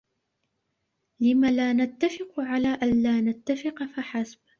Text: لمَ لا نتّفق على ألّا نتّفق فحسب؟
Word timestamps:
لمَ 1.19 1.45
لا 1.45 1.73
نتّفق 1.73 2.33
على 2.39 2.73
ألّا 2.83 3.21
نتّفق 3.21 3.83
فحسب؟ 3.83 4.39